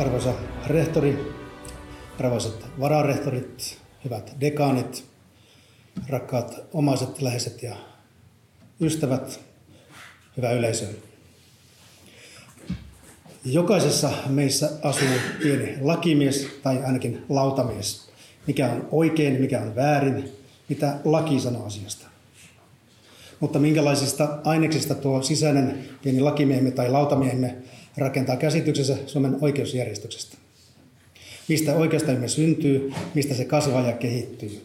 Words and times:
Arvoisa 0.00 0.34
rehtori, 0.66 1.34
arvoisat 2.18 2.66
vararehtorit, 2.80 3.78
hyvät 4.04 4.34
dekaanit, 4.40 5.04
rakkaat 6.08 6.54
omaiset, 6.72 7.22
läheiset 7.22 7.62
ja 7.62 7.76
ystävät, 8.80 9.40
hyvä 10.36 10.52
yleisö. 10.52 10.86
Jokaisessa 13.44 14.10
meissä 14.26 14.70
asuu 14.82 15.08
pieni 15.42 15.78
lakimies 15.80 16.48
tai 16.62 16.84
ainakin 16.84 17.24
lautamies. 17.28 18.10
Mikä 18.46 18.66
on 18.66 18.88
oikein, 18.90 19.40
mikä 19.40 19.60
on 19.60 19.76
väärin, 19.76 20.32
mitä 20.68 20.96
laki 21.04 21.40
sanoo 21.40 21.66
asiasta. 21.66 22.06
Mutta 23.40 23.58
minkälaisista 23.58 24.38
aineksista 24.44 24.94
tuo 24.94 25.22
sisäinen 25.22 25.84
pieni 26.02 26.20
lakimiehemme 26.20 26.70
tai 26.70 26.90
lautamiehemme 26.90 27.56
rakentaa 27.96 28.36
käsityksensä 28.36 28.96
Suomen 29.06 29.36
oikeusjärjestyksestä? 29.40 30.36
Mistä 31.48 31.74
oikeustajumme 31.74 32.28
syntyy, 32.28 32.92
mistä 33.14 33.34
se 33.34 33.44
kasvaa 33.44 33.86
ja 33.86 33.92
kehittyy? 33.92 34.64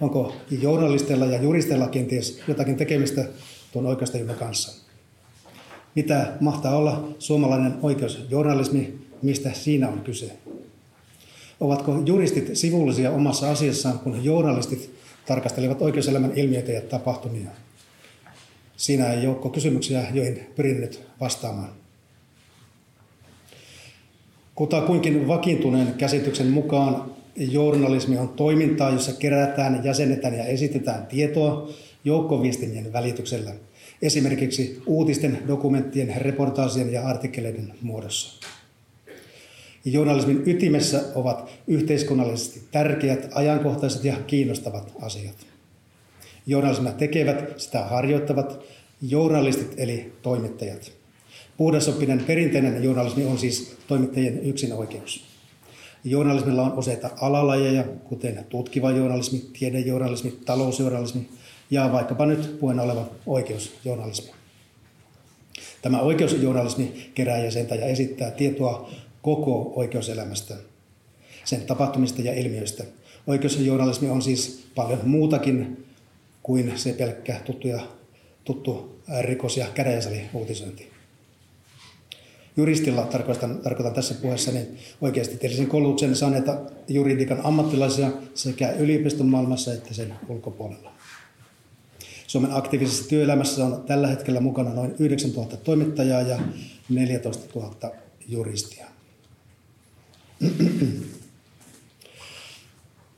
Onko 0.00 0.36
journalisteilla 0.62 1.26
ja 1.26 1.42
juristeilla 1.42 1.88
kenties 1.88 2.42
jotakin 2.48 2.76
tekemistä 2.76 3.24
tuon 3.72 3.86
oikeustajumme 3.86 4.34
kanssa? 4.34 4.86
Mitä 5.94 6.32
mahtaa 6.40 6.76
olla 6.76 7.08
suomalainen 7.18 7.74
oikeusjournalismi, 7.82 8.98
mistä 9.22 9.52
siinä 9.52 9.88
on 9.88 10.00
kyse? 10.00 10.32
Ovatko 11.60 12.02
juristit 12.06 12.50
sivullisia 12.56 13.10
omassa 13.10 13.50
asiassaan, 13.50 13.98
kun 13.98 14.24
journalistit 14.24 14.90
tarkastelevat 15.26 15.82
oikeuselämän 15.82 16.32
ilmiöitä 16.34 16.72
ja 16.72 16.80
tapahtumia? 16.80 17.50
Siinä 18.76 19.12
ei 19.12 19.22
joukko 19.22 19.48
kysymyksiä, 19.50 20.06
joihin 20.12 20.46
pyrin 20.56 20.80
nyt 20.80 21.02
vastaamaan. 21.20 21.85
Kutakuinkin 24.56 25.28
vakiintuneen 25.28 25.94
käsityksen 25.94 26.46
mukaan 26.46 27.10
journalismi 27.36 28.18
on 28.18 28.28
toimintaa, 28.28 28.90
jossa 28.90 29.12
kerätään, 29.12 29.84
jäsennetään 29.84 30.34
ja 30.34 30.44
esitetään 30.44 31.06
tietoa 31.06 31.68
joukkoviestimien 32.04 32.92
välityksellä, 32.92 33.52
esimerkiksi 34.02 34.82
uutisten, 34.86 35.38
dokumenttien, 35.48 36.14
reportaasien 36.16 36.92
ja 36.92 37.08
artikkeleiden 37.08 37.74
muodossa. 37.82 38.46
Journalismin 39.84 40.42
ytimessä 40.46 41.04
ovat 41.14 41.50
yhteiskunnallisesti 41.66 42.62
tärkeät, 42.70 43.28
ajankohtaiset 43.34 44.04
ja 44.04 44.16
kiinnostavat 44.26 44.92
asiat. 45.02 45.36
Journalismia 46.46 46.92
tekevät, 46.92 47.60
sitä 47.60 47.84
harjoittavat 47.84 48.60
journalistit 49.02 49.74
eli 49.76 50.12
toimittajat. 50.22 50.95
Puhdasoppinen 51.56 52.24
perinteinen 52.26 52.84
journalismi 52.84 53.24
on 53.24 53.38
siis 53.38 53.76
toimittajien 53.86 54.38
yksin 54.42 54.72
oikeus. 54.72 55.24
Journalismilla 56.04 56.62
on 56.62 56.78
useita 56.78 57.10
alalajeja, 57.20 57.84
kuten 57.84 58.46
tutkiva 58.48 58.90
journalismi, 58.90 59.42
tiedejournalismi, 59.58 60.38
talousjournalismi 60.44 61.28
ja 61.70 61.92
vaikkapa 61.92 62.26
nyt 62.26 62.60
puheen 62.60 62.80
oleva 62.80 63.08
oikeusjournalismi. 63.26 64.30
Tämä 65.82 66.00
oikeusjournalismi 66.00 67.10
kerää 67.14 67.44
jäsentä 67.44 67.74
ja 67.74 67.86
esittää 67.86 68.30
tietoa 68.30 68.90
koko 69.22 69.72
oikeuselämästä, 69.76 70.54
sen 71.44 71.60
tapahtumista 71.60 72.22
ja 72.22 72.34
ilmiöistä. 72.34 72.84
Oikeusjournalismi 73.26 74.10
on 74.10 74.22
siis 74.22 74.66
paljon 74.74 75.00
muutakin 75.04 75.86
kuin 76.42 76.72
se 76.78 76.92
pelkkä 76.92 77.40
tuttu, 77.44 77.68
ja, 77.68 77.80
tuttu 78.44 79.00
rikos- 79.20 79.56
ja 79.56 79.66
käräjäsali-uutisointi. 79.74 80.95
Juristilla 82.56 83.02
tarkoitan, 83.02 83.58
tarkoitan 83.58 83.94
tässä 83.94 84.14
puheessa 84.14 84.52
niin 84.52 84.78
oikeasti 85.00 85.30
tieteellisen 85.30 85.66
koulutuksen 85.66 86.16
saaneita 86.16 86.60
juridikan 86.88 87.40
ammattilaisia 87.44 88.10
sekä 88.34 88.70
yliopiston 88.70 89.26
maailmassa 89.26 89.72
että 89.72 89.94
sen 89.94 90.14
ulkopuolella. 90.28 90.92
Suomen 92.26 92.54
aktiivisessa 92.54 93.08
työelämässä 93.08 93.64
on 93.64 93.84
tällä 93.86 94.08
hetkellä 94.08 94.40
mukana 94.40 94.74
noin 94.74 94.94
9000 94.98 95.56
toimittajaa 95.56 96.22
ja 96.22 96.38
14 96.88 97.60
000 97.60 97.90
juristia. 98.28 98.86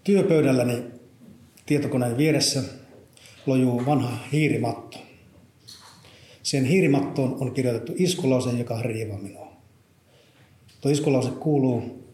Työpöydälläni 0.05 0.85
tietokoneen 1.67 2.17
vieressä 2.17 2.63
lojuu 3.47 3.87
vanha 3.87 4.19
hiirimatto. 4.33 5.08
Sen 6.49 6.65
hiirimattoon 6.65 7.37
on 7.41 7.55
kirjoitettu 7.55 7.93
iskulause, 7.97 8.51
joka 8.51 8.83
riivaa 8.83 9.19
minua. 9.19 9.53
Tuo 10.81 10.91
iskulause 10.91 11.31
kuuluu, 11.31 12.05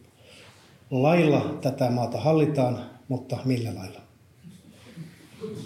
lailla 0.91 1.59
tätä 1.63 1.91
maata 1.91 2.21
hallitaan, 2.21 2.79
mutta 3.09 3.39
millä 3.45 3.75
lailla? 3.75 4.01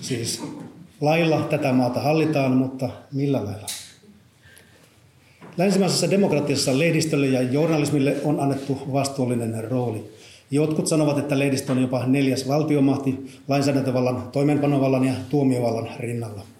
Siis 0.00 0.42
lailla 1.00 1.40
tätä 1.40 1.72
maata 1.72 2.00
hallitaan, 2.00 2.52
mutta 2.52 2.88
millä 3.12 3.44
lailla? 3.44 3.66
Länsimaisessa 5.56 6.10
demokratiassa 6.10 6.78
lehdistölle 6.78 7.26
ja 7.26 7.42
journalismille 7.42 8.16
on 8.24 8.40
annettu 8.40 8.78
vastuullinen 8.92 9.70
rooli. 9.70 10.04
Jotkut 10.50 10.86
sanovat, 10.86 11.18
että 11.18 11.38
lehdistö 11.38 11.72
on 11.72 11.82
jopa 11.82 12.06
neljäs 12.06 12.48
valtiomahti 12.48 13.26
lainsäädäntövallan, 13.48 14.28
toimeenpanovallan 14.32 15.04
ja 15.04 15.14
tuomiovallan 15.30 15.88
rinnalla. 15.98 16.57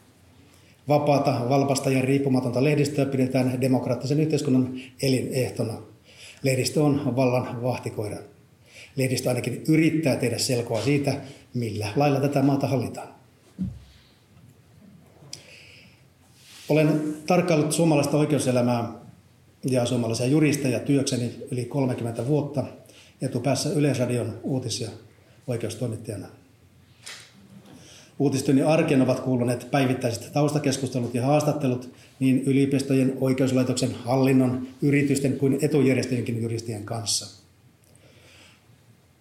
Vapaata, 0.89 1.49
valpasta 1.49 1.91
ja 1.91 2.03
riippumatonta 2.03 2.65
lehdistöä 2.65 3.07
pidetään 3.07 3.61
demokraattisen 3.61 4.21
yhteiskunnan 4.21 4.81
elinehtona. 5.03 5.75
Lehdistö 6.43 6.85
on 6.85 7.17
vallan 7.17 7.63
vahtikoira. 7.63 8.17
Lehdistö 8.97 9.29
ainakin 9.29 9.63
yrittää 9.69 10.17
tehdä 10.17 10.39
selkoa 10.39 10.81
siitä, 10.81 11.21
millä 11.55 11.89
lailla 11.97 12.21
tätä 12.21 12.43
maata 12.43 12.67
hallitaan. 12.67 13.09
Olen 16.69 17.15
tarkkaillut 17.27 17.73
suomalaista 17.73 18.17
oikeuselämää 18.17 18.93
ja 19.65 19.87
suomalaisia 19.87 20.27
juristeja 20.27 20.81
työkseni 20.81 21.37
yli 21.51 21.65
30 21.65 22.27
vuotta 22.27 22.65
etupäässä 23.23 23.71
Yleisradion 23.71 24.41
uutis- 24.43 24.81
ja 24.81 24.89
oikeustoimittajana. 25.47 26.38
Uutistyöni 28.19 28.63
arkeen 28.63 29.03
ovat 29.03 29.21
kuuluneet 29.21 29.71
päivittäiset 29.71 30.33
taustakeskustelut 30.33 31.15
ja 31.15 31.27
haastattelut 31.27 31.91
niin 32.21 32.43
yliopistojen, 32.43 33.17
oikeuslaitoksen, 33.21 33.95
hallinnon, 33.95 34.69
yritysten 34.83 35.39
kuin 35.39 35.59
etujärjestöjenkin 35.63 36.43
juristien 36.43 36.85
kanssa. 36.85 37.43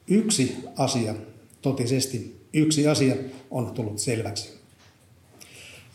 Yksi 0.07 0.55
asia, 0.77 1.15
totisesti 1.61 2.37
yksi 2.53 2.87
asia 2.87 3.15
on 3.51 3.71
tullut 3.71 3.99
selväksi. 3.99 4.53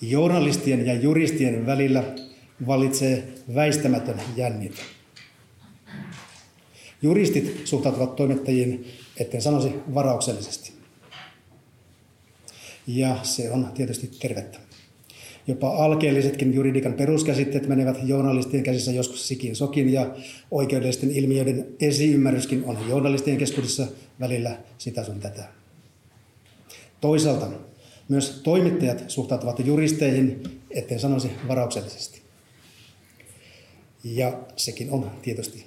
Journalistien 0.01 0.87
ja 0.87 0.95
juristien 0.95 1.67
välillä 1.67 2.05
valitsee 2.67 3.29
väistämätön 3.55 4.21
jännite. 4.37 4.83
Juristit 7.03 7.61
suhtautuvat 7.65 8.17
toimittajiin, 8.17 8.87
etten 9.17 9.43
sanoisi 9.43 9.75
varauksellisesti. 9.95 10.82
Ja 12.87 13.19
se 13.23 13.51
on 13.51 13.69
tietysti 13.75 14.11
tervettä. 14.21 14.59
Jopa 15.47 15.85
alkeellisetkin 15.85 16.55
juridikan 16.55 16.95
peruskäsitteet 16.95 17.69
menevät 17.69 17.99
journalistien 18.05 18.63
käsissä 18.63 18.93
joskus 18.93 19.29
sikin 19.29 19.57
sokin 19.57 19.93
ja 19.93 20.15
oikeudellisten 20.51 21.11
ilmiöiden 21.11 21.67
esiymmärryskin 21.81 22.65
on 22.65 22.79
journalistien 22.89 23.39
keskuudessa 23.39 23.87
välillä 24.21 24.59
sitä 24.79 25.05
sun 25.05 25.21
tätä. 25.21 25.45
Toisaalta 27.01 27.51
myös 28.09 28.41
toimittajat 28.45 29.05
suhtautuvat 29.09 29.67
juristeihin, 29.67 30.43
etten 30.71 31.01
sanoisi 31.01 31.31
varauksellisesti. 31.49 32.23
Ja 34.05 34.41
sekin 34.57 34.91
on 34.91 35.11
tietysti 35.23 35.67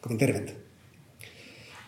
kovin 0.00 0.18
tervettä. 0.18 0.52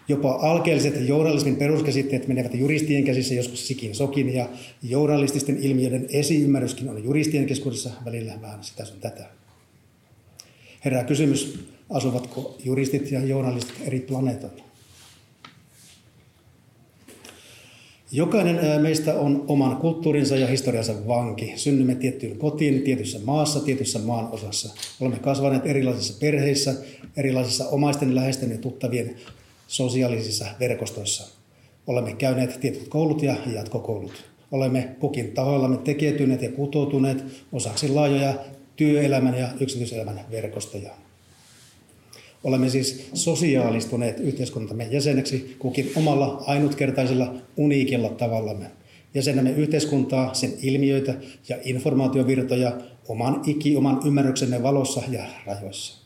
Jopa 0.09 0.33
alkeelliset 0.33 1.09
journalismin 1.09 1.57
peruskäsitteet 1.57 2.29
menevät 2.29 2.55
juristien 2.55 3.05
käsissä 3.05 3.35
joskus 3.35 3.69
sikin 3.69 3.95
sokin, 3.95 4.35
ja 4.35 4.49
journalististen 4.83 5.59
ilmiöiden 5.59 6.07
esiymmärryskin 6.09 6.89
on 6.89 7.05
juristien 7.05 7.47
keskuudessa 7.47 7.91
välillä 8.05 8.35
vähän 8.43 8.65
sitä 8.65 8.85
sun 8.85 9.01
tätä. 9.01 9.27
Herää 10.85 11.05
kysymys, 11.05 11.59
asuvatko 11.91 12.57
juristit 12.65 13.11
ja 13.11 13.25
journalistit 13.25 13.77
eri 13.87 14.01
planeetoilla? 14.01 14.65
Jokainen 18.13 18.83
meistä 18.83 19.15
on 19.15 19.45
oman 19.49 19.77
kulttuurinsa 19.77 20.37
ja 20.37 20.47
historiansa 20.47 21.07
vanki. 21.07 21.53
Synnymme 21.57 21.95
tiettyyn 21.95 22.39
kotiin, 22.39 22.83
tietyssä 22.83 23.19
maassa, 23.25 23.61
tietyssä 23.61 23.99
maan 23.99 24.29
osassa. 24.33 24.75
Olemme 25.01 25.19
kasvaneet 25.19 25.67
erilaisissa 25.67 26.15
perheissä, 26.21 26.75
erilaisissa 27.17 27.69
omaisten, 27.69 28.15
läheisten 28.15 28.51
ja 28.51 28.59
tuttavien 28.59 29.17
sosiaalisissa 29.67 30.47
verkostoissa. 30.61 31.29
Olemme 31.87 32.13
käyneet 32.13 32.61
tietyt 32.61 32.89
koulut 32.89 33.23
ja 33.23 33.37
jatkokoulut. 33.55 34.25
Olemme 34.53 34.97
kukin 35.01 35.33
tahoillamme 35.33 35.77
tekeytyneet 35.77 36.43
ja 36.43 36.53
kutoutuneet 36.53 37.25
osaksi 37.53 37.89
laajoja 37.89 38.35
työelämän 38.77 39.39
ja 39.39 39.49
yksityiselämän 39.61 40.21
verkostoja. 40.31 40.91
Olemme 42.45 42.69
siis 42.69 43.09
sosiaalistuneet 43.15 44.21
yhteiskuntamme 44.21 44.89
jäseneksi 44.91 45.57
kukin 45.59 45.93
omalla 45.97 46.43
ainutkertaisella 46.47 47.35
uniikilla 47.57 48.09
tavallamme. 48.09 48.71
Jäsenämme 49.15 49.51
yhteiskuntaa, 49.51 50.35
sen 50.35 50.53
ilmiöitä 50.63 51.15
ja 51.49 51.57
informaatiovirtoja 51.65 52.77
oman 53.09 53.43
iki 53.47 53.77
oman 53.77 54.01
ymmärryksenne 54.07 54.63
valossa 54.63 55.03
ja 55.09 55.25
rajoissa. 55.47 56.04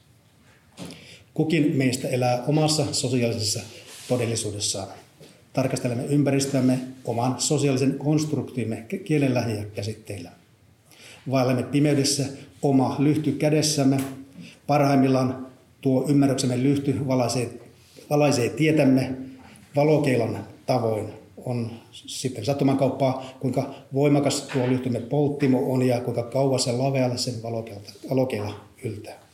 Kukin 1.38 1.76
meistä 1.76 2.08
elää 2.08 2.44
omassa 2.48 2.94
sosiaalisessa 2.94 3.60
todellisuudessaan. 4.08 4.88
Tarkastelemme 5.52 6.04
ympäristöämme 6.04 6.78
oman 7.04 7.34
sosiaalisen 7.40 7.98
konstruktiimme 7.98 8.76
kielellä 9.04 9.40
ja 9.40 9.64
käsitteillä. 9.64 10.30
Vaellemme 11.30 11.62
pimeydessä 11.62 12.24
oma 12.62 12.96
lyhty 12.98 13.32
kädessämme. 13.32 14.00
Parhaimmillaan 14.66 15.46
tuo 15.80 16.08
ymmärryksemme 16.08 16.62
lyhty 16.62 17.06
valaisee, 17.06 17.50
valaisee 18.10 18.48
tietämme 18.48 19.14
valokeilan 19.76 20.46
tavoin. 20.66 21.12
On 21.36 21.70
sitten 21.92 22.44
sattuman 22.44 22.76
kauppaa, 22.76 23.30
kuinka 23.40 23.74
voimakas 23.94 24.42
tuo 24.42 24.66
lyhtymme 24.66 25.00
polttimo 25.00 25.72
on 25.72 25.82
ja 25.82 26.00
kuinka 26.00 26.22
kauas 26.22 26.66
ja 26.66 26.78
lavealle 26.78 27.18
sen 27.18 27.34
valokeila 28.10 28.60
yltää. 28.84 29.27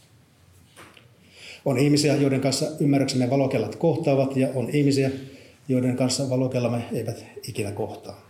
On 1.65 1.79
ihmisiä, 1.79 2.17
joiden 2.17 2.41
kanssa 2.41 2.67
ymmärryksemme 2.81 3.31
valokelat 3.31 3.77
kohtaavat 3.77 4.37
ja 4.37 4.49
on 4.55 4.71
ihmisiä, 4.71 5.11
joiden 5.69 5.97
kanssa 5.97 6.31
valokellamme 6.31 6.85
eivät 6.93 7.25
ikinä 7.49 7.73
kohtaa. 7.73 8.21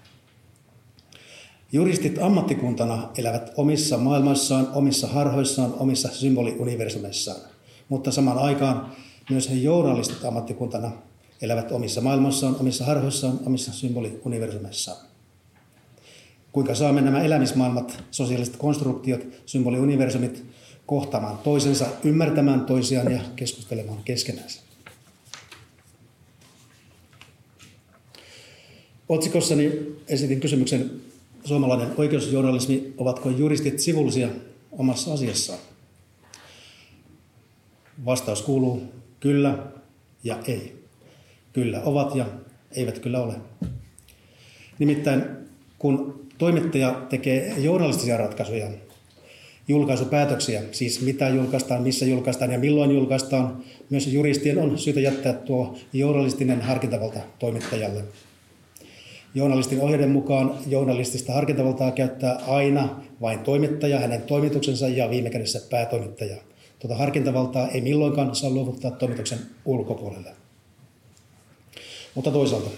Juristit 1.73 2.19
ammattikuntana 2.19 3.09
elävät 3.19 3.53
omissa 3.57 3.99
maailmoissaan, 3.99 4.69
omissa 4.75 5.07
harhoissaan, 5.07 5.75
omissa 5.79 6.09
symboliuniversumissaan. 6.09 7.41
Mutta 7.89 8.11
samaan 8.11 8.39
aikaan 8.39 8.93
myös 9.31 9.51
he 9.51 9.55
journalistit 9.55 10.25
ammattikuntana 10.25 10.93
elävät 11.43 11.73
omissa 11.73 12.01
maailmoissaan, 12.01 12.57
omissa 12.61 12.85
harhoissaan, 12.85 13.41
omissa 13.47 13.73
symboliuniversumissaan. 13.73 14.97
Kuinka 16.53 16.75
saamme 16.75 17.01
nämä 17.01 17.23
elämismaailmat, 17.23 18.05
sosiaaliset 18.11 18.57
konstruktiot, 18.57 19.27
symboliuniversumit 19.47 20.45
kohtaamaan 20.87 21.39
toisensa, 21.39 21.87
ymmärtämään 22.05 22.61
toisiaan 22.61 23.13
ja 23.13 23.21
keskustelemaan 23.37 23.99
keskenään. 24.05 24.49
Otsikossani 29.09 29.73
esitin 30.09 30.41
kysymyksen 30.41 30.91
suomalainen 31.45 31.89
oikeusjournalismi, 31.97 32.95
ovatko 32.99 33.31
juristit 33.31 33.81
sivullisia 33.81 34.29
omassa 34.73 35.13
asiassaan? 35.13 35.59
Vastaus 38.05 38.43
kuuluu 38.43 38.83
kyllä 39.21 39.59
ja 40.25 40.39
ei. 40.47 40.85
Kyllä 41.53 41.83
ovat 41.85 42.15
ja 42.15 42.27
eivät 42.73 42.99
kyllä 42.99 43.21
ole. 43.21 43.35
Nimittäin 44.79 45.25
kun 45.79 46.27
toimittaja 46.39 47.07
tekee 47.09 47.55
journalistisia 47.59 48.17
ratkaisuja, 48.17 48.71
julkaisupäätöksiä, 49.69 50.63
siis 50.73 51.01
mitä 51.01 51.29
julkaistaan, 51.29 51.83
missä 51.83 52.05
julkaistaan 52.05 52.53
ja 52.53 52.59
milloin 52.59 52.91
julkaistaan, 52.91 53.65
myös 53.91 54.07
juristien 54.07 54.59
on 54.59 54.79
syytä 54.79 55.01
jättää 55.01 55.33
tuo 55.33 55.77
journalistinen 55.93 56.63
harkintavalta 56.63 57.21
toimittajalle. 57.39 58.05
Journalistin 59.35 59.81
ohjeiden 59.81 60.11
mukaan 60.11 60.55
journalistista 60.67 61.33
harkintavaltaa 61.33 61.91
käyttää 61.91 62.41
aina 62.47 63.03
vain 63.21 63.39
toimittaja, 63.39 63.99
hänen 63.99 64.23
toimituksensa 64.23 64.89
ja 64.89 65.11
viime 65.11 65.31
kädessä 65.31 65.61
päätoimittaja. 65.71 66.37
Tuota 66.79 66.97
harkintavaltaa 66.97 67.69
ei 67.69 67.81
milloinkaan 67.81 68.35
saa 68.35 68.51
luovuttaa 68.51 68.91
toimituksen 68.91 69.39
ulkopuolelle. 69.65 70.31
Mutta 72.15 72.31
toisaalta 72.31 72.71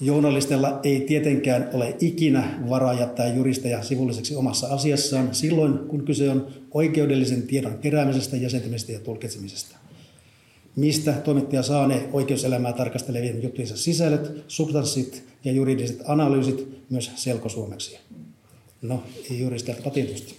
Journalistilla 0.00 0.80
ei 0.82 1.00
tietenkään 1.00 1.70
ole 1.72 1.96
ikinä 2.00 2.58
varaa 2.68 2.94
jättää 2.94 3.34
juristeja 3.34 3.82
sivulliseksi 3.82 4.36
omassa 4.36 4.66
asiassaan 4.66 5.34
silloin, 5.34 5.78
kun 5.78 6.04
kyse 6.04 6.30
on 6.30 6.48
oikeudellisen 6.70 7.42
tiedon 7.42 7.78
keräämisestä, 7.78 8.36
jäsentämisestä 8.36 8.92
ja 8.92 9.00
tulkitsemisesta. 9.00 9.76
Mistä 10.76 11.12
toimittaja 11.12 11.62
saa 11.62 11.86
ne 11.86 12.08
oikeuselämää 12.12 12.72
tarkastelevien 12.72 13.42
juttujensa 13.42 13.76
sisällöt, 13.76 14.44
substanssit 14.48 15.24
ja 15.44 15.52
juridiset 15.52 16.02
analyysit 16.06 16.68
myös 16.90 17.10
selkosuomeksi? 17.14 17.98
No, 18.82 19.02
ei 19.30 19.40
juristilta 19.40 19.90
tietysti. 19.90 20.34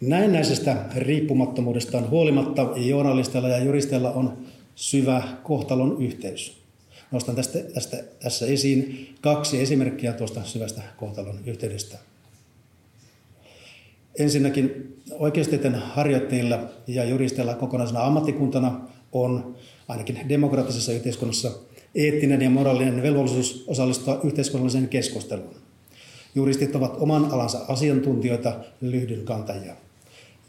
Näennäisestä 0.00 0.84
riippumattomuudestaan 0.96 2.10
huolimatta 2.10 2.72
journalistilla 2.76 3.48
ja 3.48 3.64
juristeilla 3.64 4.12
on 4.12 4.38
syvä 4.80 5.22
kohtalon 5.42 6.02
yhteys. 6.02 6.60
Nostan 7.10 7.36
tästä, 7.36 7.58
tästä, 7.58 8.04
tässä 8.22 8.46
esiin 8.46 9.08
kaksi 9.20 9.60
esimerkkiä 9.60 10.12
tuosta 10.12 10.44
syvästä 10.44 10.82
kohtalon 10.96 11.40
yhteydestä. 11.46 11.98
Ensinnäkin 14.18 14.96
oikeustieteen 15.10 15.74
harjoittajilla 15.74 16.58
ja 16.86 17.04
juristeilla 17.04 17.54
kokonaisena 17.54 18.04
ammattikuntana 18.04 18.80
on 19.12 19.56
ainakin 19.88 20.28
demokraattisessa 20.28 20.92
yhteiskunnassa 20.92 21.50
eettinen 21.94 22.42
ja 22.42 22.50
moraalinen 22.50 23.02
velvollisuus 23.02 23.64
osallistua 23.66 24.20
yhteiskunnalliseen 24.24 24.88
keskusteluun. 24.88 25.54
Juristit 26.34 26.76
ovat 26.76 26.96
oman 27.00 27.24
alansa 27.24 27.64
asiantuntijoita, 27.68 28.60
lyhdyn 28.80 29.24
kantajia. 29.24 29.76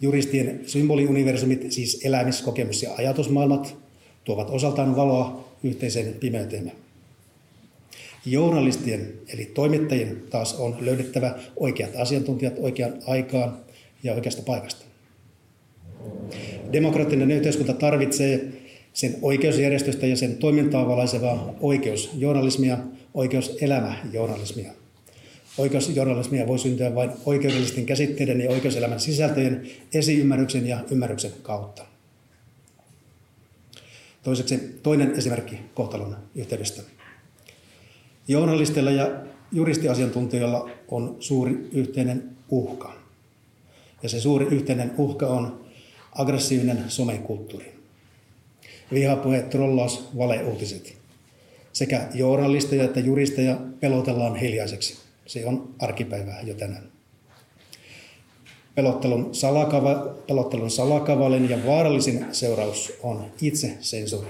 Juristien 0.02 0.62
symboliuniversumit, 0.66 1.72
siis 1.72 2.06
elämiskokemus 2.06 2.84
ja 2.84 2.96
ajatusmaailmat, 2.98 3.82
tuovat 4.24 4.50
osaltaan 4.50 4.96
valoa 4.96 5.52
yhteiseen 5.64 6.14
pimeyteemme. 6.14 6.72
Journalistien 8.26 9.14
eli 9.34 9.46
toimittajien 9.46 10.24
taas 10.30 10.54
on 10.54 10.78
löydettävä 10.80 11.36
oikeat 11.56 11.96
asiantuntijat 11.96 12.54
oikeaan 12.58 12.94
aikaan 13.08 13.58
ja 14.04 14.14
oikeasta 14.14 14.42
paikasta. 14.42 14.86
Demokraattinen 16.74 17.32
yhteiskunta 17.32 17.74
tarvitsee 17.74 18.48
sen 18.94 19.18
oikeusjärjestystä 19.22 20.08
ja 20.08 20.18
sen 20.18 20.38
toimintaa 20.38 20.88
valaisevaa 20.88 21.56
oikeusjournalismia, 21.62 22.78
oikeuselämäjournalismia. 23.14 24.72
Oikeusjournalismia 25.58 26.48
voi 26.48 26.60
syntyä 26.60 26.96
vain 26.96 27.10
oikeudellisten 27.26 27.86
käsitteiden 27.86 28.42
ja 28.42 28.50
oikeuselämän 28.50 29.00
sisältöjen, 29.00 29.68
esiymmärryksen 29.94 30.68
ja 30.68 30.80
ymmärryksen 30.92 31.32
kautta. 31.42 31.91
Toiseksi 34.24 34.80
toinen 34.84 35.12
esimerkki 35.16 35.60
kohtalon 35.74 36.18
yhteydestä. 36.36 36.82
Journalisteilla 38.28 38.92
ja 38.92 39.12
juristiasiantuntijoilla 39.52 40.70
on 40.88 41.18
suuri 41.20 41.70
yhteinen 41.72 42.30
uhka. 42.50 42.94
Ja 44.04 44.10
se 44.10 44.22
suuri 44.22 44.46
yhteinen 44.46 44.92
uhka 44.98 45.28
on 45.28 45.66
aggressiivinen 46.12 46.84
somekulttuuri. 46.88 47.74
Vihapuhe, 48.94 49.42
trollaus, 49.42 50.10
valeuutiset. 50.18 50.98
Sekä 51.74 52.08
journalisteja 52.14 52.84
että 52.84 53.00
juristeja 53.00 53.58
pelotellaan 53.80 54.36
hiljaiseksi. 54.36 54.98
Se 55.26 55.46
on 55.46 55.76
arkipäivää 55.80 56.42
jo 56.42 56.54
tänään. 56.54 56.92
Pelottelun, 58.76 59.36
salakava, 59.36 60.16
pelottelun 60.28 60.72
salakavalin 60.72 61.50
ja 61.50 61.58
vaarallisin 61.66 62.26
seuraus 62.32 62.94
on 63.04 63.26
itse 63.42 63.78
sensuuri. 63.80 64.28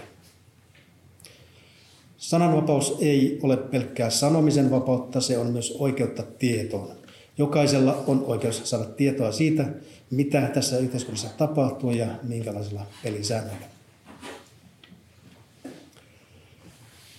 Sananvapaus 2.18 2.98
ei 3.00 3.40
ole 3.44 3.58
pelkkää 3.58 4.10
sanomisen 4.10 4.72
vapautta, 4.72 5.22
se 5.22 5.38
on 5.38 5.48
myös 5.48 5.76
oikeutta 5.80 6.24
tietoon. 6.24 6.90
Jokaisella 7.38 8.04
on 8.08 8.26
oikeus 8.28 8.62
saada 8.70 8.86
tietoa 8.86 9.32
siitä, 9.32 9.66
mitä 10.12 10.42
tässä 10.54 10.78
yhteiskunnassa 10.78 11.30
tapahtuu 11.38 11.92
ja 11.92 12.08
minkälaisilla 12.24 12.86
pelisäännöillä. 13.04 13.66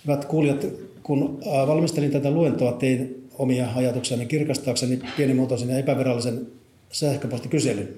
Hyvät 0.07 0.25
kuulijat, 0.25 0.65
kun 1.03 1.39
valmistelin 1.67 2.11
tätä 2.11 2.31
luentoa, 2.31 2.71
tein 2.71 3.29
omia 3.37 3.67
ajatuksiani 3.75 4.25
kirkastaakseni 4.25 4.99
pienimuotoisen 5.17 5.69
ja 5.69 5.77
epävirallisen 5.77 6.47
sähköpostikyselyn. 6.93 7.89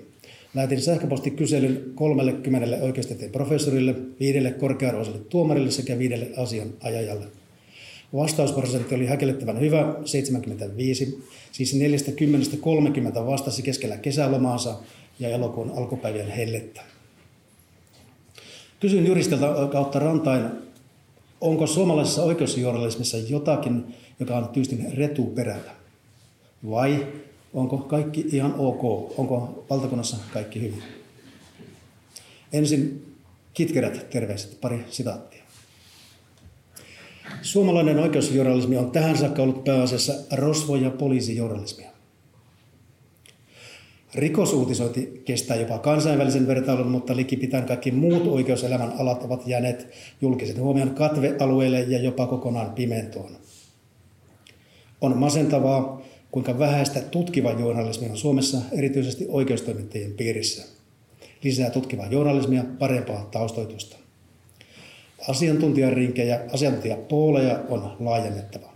Lähetin 0.54 0.82
sähköpostikyselyn 0.82 1.92
30 1.96 2.78
oikeustieteen 2.84 3.32
professorille, 3.32 3.96
viidelle 4.20 4.52
korkearvoiselle 4.52 5.20
tuomarille 5.20 5.72
sekä 5.72 6.00
viidelle 6.00 6.30
asianajajalle. 6.38 7.26
Vastausprosentti 8.16 8.96
oli 8.96 9.06
häkellettävän 9.06 9.60
hyvä, 9.60 9.96
75, 10.06 11.24
siis 11.52 11.76
40-30 11.76 11.78
vastasi 13.26 13.62
keskellä 13.62 13.98
kesälomaansa 13.98 14.76
ja 15.20 15.30
elokuun 15.30 15.72
alkupäivien 15.78 16.32
hellettä. 16.32 16.82
Kysyin 18.80 19.06
juristilta 19.06 19.68
kautta 19.72 20.00
rantain, 20.00 20.46
onko 21.42 21.68
suomalaisessa 21.68 22.24
oikeusjournalismissa 22.24 23.18
jotakin, 23.18 23.84
joka 24.20 24.38
on 24.38 24.50
tyystin 24.50 24.94
retuperällä? 24.98 25.72
Vai 26.70 27.08
Onko 27.56 27.78
kaikki 27.78 28.26
ihan 28.32 28.56
ok? 28.58 28.84
Onko 29.20 29.66
valtakunnassa 29.70 30.18
kaikki 30.34 30.62
hyvin? 30.62 30.84
Ensin 32.54 33.06
kitkerät 33.54 34.10
terveiset, 34.10 34.62
pari 34.62 34.86
sitaattia. 34.90 35.44
Suomalainen 37.42 38.00
oikeusjournalismi 38.00 38.78
on 38.78 38.92
tähän 38.92 39.18
saakka 39.18 39.42
ollut 39.42 39.64
pääasiassa 39.64 40.14
rosvo- 40.32 40.76
ja 40.76 40.90
poliisijournalismia. 40.90 41.90
Rikosuutisointi 44.16 45.22
kestää 45.26 45.58
jopa 45.58 45.80
kansainvälisen 45.80 46.48
vertailun, 46.48 46.92
mutta 46.92 47.16
likipitään 47.16 47.66
kaikki 47.66 47.92
muut 47.92 48.28
oikeuselämän 48.28 48.94
alat 49.00 49.24
ovat 49.24 49.48
jääneet 49.48 49.88
julkisen 50.22 50.60
huomion 50.60 50.96
katvealueelle 50.96 51.82
ja 51.82 52.00
jopa 52.00 52.28
kokonaan 52.28 52.72
pimentoon. 52.72 53.32
On 55.02 55.18
masentavaa, 55.18 56.02
kuinka 56.36 56.60
vähäistä 56.60 57.02
tutkiva 57.02 57.52
journalismi 57.52 58.10
on 58.10 58.18
Suomessa, 58.18 58.58
erityisesti 58.72 59.26
oikeustoimittajien 59.30 60.12
piirissä. 60.12 60.64
Lisää 61.44 61.70
tutkivaa 61.70 62.08
journalismia, 62.08 62.64
parempaa 62.80 63.30
taustoitusta. 63.32 63.98
Asiantuntijarinkejä, 65.28 66.40
asiantuntijapooleja 66.54 67.60
on 67.70 67.96
laajennettava. 68.00 68.74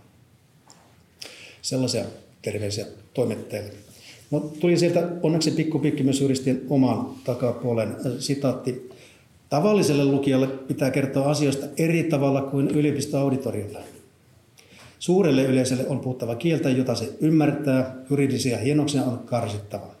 Sellaisia 1.62 2.04
terveisiä 2.42 2.86
toimittajille. 3.14 3.72
No, 4.30 4.40
tuli 4.40 4.78
sieltä 4.78 5.08
onneksi 5.22 5.50
pikkupikki 5.50 6.02
myös 6.02 6.20
juristien 6.20 6.62
oman 6.68 7.06
takapuolen 7.24 7.88
äh, 7.88 8.12
sitaatti. 8.18 8.90
Tavalliselle 9.48 10.04
lukijalle 10.04 10.46
pitää 10.46 10.90
kertoa 10.90 11.30
asioista 11.30 11.66
eri 11.76 12.02
tavalla 12.02 12.42
kuin 12.42 12.68
yliopistoauditoriolla. 12.68 13.80
Suurelle 15.00 15.42
yleisölle 15.42 15.88
on 15.88 16.00
puhuttava 16.00 16.34
kieltä, 16.34 16.70
jota 16.70 16.94
se 16.94 17.12
ymmärtää, 17.20 17.96
juridisia 18.10 18.58
hienoksia 18.58 19.02
on 19.02 19.18
karsittava. 19.18 19.94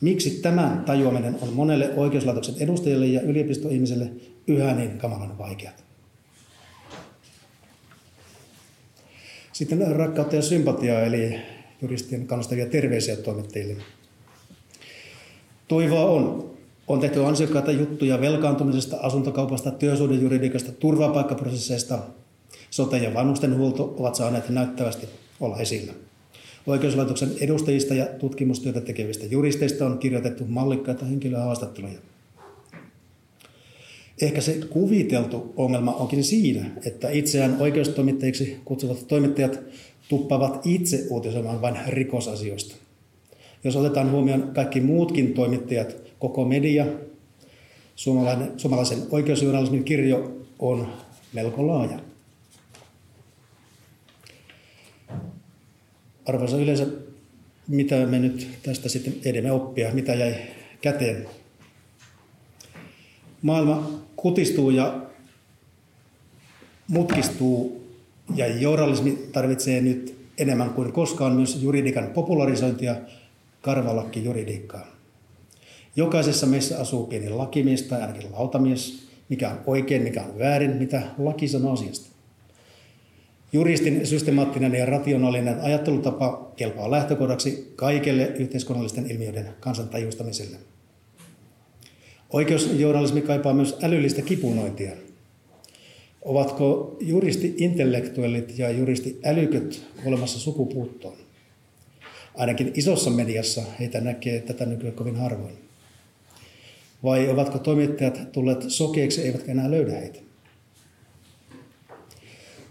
Miksi 0.00 0.30
tämän 0.30 0.82
tajuaminen 0.86 1.36
on 1.42 1.52
monelle 1.52 1.90
oikeuslaitoksen 1.96 2.54
edustajille 2.60 3.06
ja 3.06 3.20
yliopistoihmiselle 3.20 4.10
yhä 4.46 4.74
niin 4.74 4.98
kamalan 4.98 5.38
vaikeat? 5.38 5.84
Sitten 9.52 9.96
rakkautta 9.96 10.36
ja 10.36 10.42
sympatiaa, 10.42 11.00
eli 11.00 11.40
juristien 11.82 12.26
kannustavia 12.26 12.66
terveisiä 12.66 13.16
toimittajille. 13.16 13.82
Toivoa 15.68 16.04
on. 16.04 16.50
On 16.88 17.00
tehty 17.00 17.24
ansiokkaita 17.24 17.72
juttuja 17.72 18.20
velkaantumisesta, 18.20 18.96
asuntokaupasta, 19.02 19.70
työsuhdejuridiikasta, 19.70 20.72
turvapaikkaprosesseista. 20.72 21.98
Sote- 22.70 22.96
ja 22.96 23.14
vanhustenhuolto 23.14 23.94
ovat 23.98 24.14
saaneet 24.14 24.48
näyttävästi 24.48 25.06
olla 25.40 25.58
esillä. 25.58 25.92
Oikeuslaitoksen 26.66 27.30
edustajista 27.40 27.94
ja 27.94 28.06
tutkimustyötä 28.06 28.80
tekevistä 28.80 29.26
juristeista 29.26 29.86
on 29.86 29.98
kirjoitettu 29.98 30.44
mallikkaita 30.48 31.04
henkilöhaastatteluja. 31.04 31.98
Ehkä 34.22 34.40
se 34.40 34.60
kuviteltu 34.70 35.52
ongelma 35.56 35.94
onkin 35.94 36.24
siinä, 36.24 36.70
että 36.86 37.10
itseään 37.10 37.56
oikeustoimittajiksi 37.60 38.56
kutsuvat 38.64 39.08
toimittajat 39.08 39.60
tuppavat 40.08 40.66
itse 40.66 41.06
uutisoimaan 41.10 41.62
vain 41.62 41.76
rikosasioista. 41.86 42.76
Jos 43.64 43.76
otetaan 43.76 44.10
huomioon 44.10 44.50
kaikki 44.54 44.80
muutkin 44.80 45.34
toimittajat, 45.34 45.96
koko 46.18 46.44
media, 46.44 46.86
suomalaisen 48.56 49.02
oikeusjournalismin 49.10 49.84
kirjo 49.84 50.32
on 50.58 50.86
melko 51.32 51.66
laaja. 51.66 52.09
Arvoisa 56.30 56.56
yleensä, 56.56 56.86
mitä 57.68 58.06
me 58.06 58.18
nyt 58.18 58.48
tästä 58.62 58.88
sitten 58.88 59.14
edemme 59.24 59.52
oppia, 59.52 59.94
mitä 59.94 60.14
jäi 60.14 60.34
käteen? 60.80 61.26
Maailma 63.42 63.90
kutistuu 64.16 64.70
ja 64.70 65.02
mutkistuu 66.88 67.86
ja 68.34 68.46
journalismi 68.46 69.18
tarvitsee 69.32 69.80
nyt 69.80 70.16
enemmän 70.38 70.70
kuin 70.70 70.92
koskaan 70.92 71.32
myös 71.32 71.62
juridikan 71.62 72.06
popularisointia, 72.06 72.96
karvalakki 73.62 74.24
juridiikkaa. 74.24 74.86
Jokaisessa 75.96 76.46
meissä 76.46 76.80
asuu 76.80 77.06
pieni 77.06 77.28
lakimies 77.28 77.82
tai 77.82 78.00
ainakin 78.00 78.32
lautamies, 78.32 79.08
mikä 79.28 79.50
on 79.50 79.60
oikein, 79.66 80.02
mikä 80.02 80.22
on 80.22 80.38
väärin, 80.38 80.76
mitä 80.76 81.02
laki 81.18 81.48
sanoo 81.48 81.72
asiasta. 81.72 82.19
Juristin 83.52 84.06
systemaattinen 84.06 84.74
ja 84.74 84.86
rationaalinen 84.86 85.60
ajattelutapa 85.60 86.52
kelpaa 86.56 86.90
lähtökohdaksi 86.90 87.72
kaikelle 87.76 88.26
yhteiskunnallisten 88.26 89.10
ilmiöiden 89.10 89.48
kansantajustamiselle. 89.60 90.56
Oikeusjournalismi 92.32 93.20
kaipaa 93.20 93.54
myös 93.54 93.78
älyllistä 93.82 94.22
kipunointia– 94.22 94.92
Ovatko 96.22 96.96
juristi-intellektuellit 97.00 98.58
ja 98.58 98.70
juristi-älyköt 98.70 99.82
olemassa 100.06 100.38
sukupuuttoon? 100.38 101.16
Ainakin 102.34 102.72
isossa 102.74 103.10
mediassa 103.10 103.62
heitä 103.80 104.00
näkee 104.00 104.40
tätä 104.40 104.66
nykyään 104.66 104.96
kovin 104.96 105.16
harvoin. 105.16 105.58
Vai 107.02 107.28
ovatko 107.28 107.58
toimittajat 107.58 108.32
tulleet 108.32 108.64
sokeiksi 108.68 109.22
eivätkä 109.22 109.52
enää 109.52 109.70
löydä 109.70 109.92
heitä? 109.92 110.18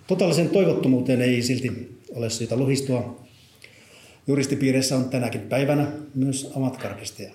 Totaalisen 0.10 0.50
toivottomuuteen 0.50 1.22
ei 1.22 1.42
silti 1.42 2.00
ole 2.16 2.30
syytä 2.30 2.60
lohistua. 2.60 3.24
Juristipiireissä 4.28 4.96
on 4.96 5.10
tänäkin 5.10 5.42
päivänä 5.42 5.92
myös 6.16 6.52
amatkarkisteja. 6.56 7.32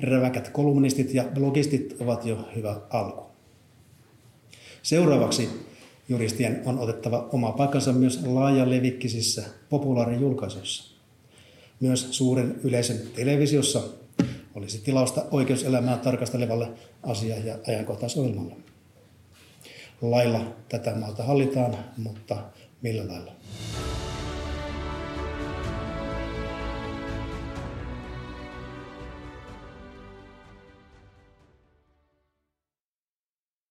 Räväkät 0.00 0.48
kolumnistit 0.48 1.14
ja 1.14 1.24
blogistit 1.34 1.96
ovat 2.00 2.24
jo 2.24 2.48
hyvä 2.56 2.80
alku. 2.90 3.24
Seuraavaksi 4.82 5.48
juristien 6.08 6.62
on 6.64 6.78
otettava 6.78 7.28
oma 7.32 7.52
paikkansa 7.52 7.92
myös 7.92 8.20
levikkisissä 8.66 9.44
populaarijulkaisuissa. 9.68 10.94
Myös 11.80 12.08
suuren 12.10 12.60
yleisön 12.64 13.00
televisiossa 13.14 13.82
olisi 14.54 14.78
tilausta 14.78 15.24
oikeuselämää 15.30 15.96
tarkastelevalle 15.96 16.68
asia- 17.02 17.38
ja 17.38 17.58
ajankohtaisohjelmalle. 17.68 18.71
Lailla 20.02 20.40
tätä 20.68 20.94
maalta 20.94 21.22
hallitaan, 21.22 21.76
mutta 21.96 22.36
millä 22.82 23.08
lailla? 23.08 23.32